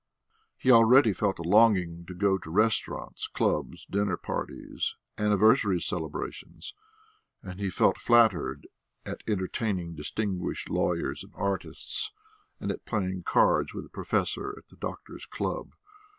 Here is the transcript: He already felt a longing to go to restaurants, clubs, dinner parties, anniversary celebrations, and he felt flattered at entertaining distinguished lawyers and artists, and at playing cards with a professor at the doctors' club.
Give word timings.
He 0.57 0.71
already 0.71 1.13
felt 1.13 1.37
a 1.37 1.43
longing 1.43 2.07
to 2.07 2.15
go 2.15 2.39
to 2.39 2.49
restaurants, 2.49 3.27
clubs, 3.27 3.85
dinner 3.85 4.17
parties, 4.17 4.95
anniversary 5.19 5.79
celebrations, 5.79 6.73
and 7.43 7.59
he 7.59 7.69
felt 7.69 7.99
flattered 7.99 8.65
at 9.05 9.21
entertaining 9.27 9.93
distinguished 9.93 10.71
lawyers 10.71 11.23
and 11.23 11.33
artists, 11.35 12.09
and 12.59 12.71
at 12.71 12.83
playing 12.83 13.21
cards 13.27 13.75
with 13.75 13.85
a 13.85 13.89
professor 13.89 14.55
at 14.57 14.69
the 14.69 14.75
doctors' 14.75 15.27
club. 15.27 15.73